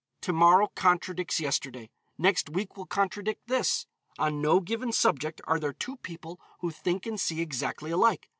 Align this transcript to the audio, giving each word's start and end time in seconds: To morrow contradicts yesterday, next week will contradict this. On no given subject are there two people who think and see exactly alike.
To 0.21 0.33
morrow 0.33 0.65
contradicts 0.73 1.39
yesterday, 1.39 1.91
next 2.17 2.49
week 2.49 2.75
will 2.75 2.87
contradict 2.87 3.45
this. 3.45 3.85
On 4.17 4.41
no 4.41 4.59
given 4.59 4.91
subject 4.91 5.41
are 5.43 5.59
there 5.59 5.73
two 5.73 5.97
people 5.97 6.39
who 6.61 6.71
think 6.71 7.05
and 7.05 7.19
see 7.19 7.39
exactly 7.39 7.91
alike. 7.91 8.27